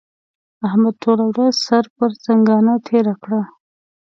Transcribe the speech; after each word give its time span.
احمد 0.67 0.93
ټوله 1.03 1.25
ورځ 1.31 1.55
سر 1.67 1.83
پر 1.95 2.09
ځنګانه 2.25 2.73
تېره 2.87 3.15
کړه. 3.23 3.41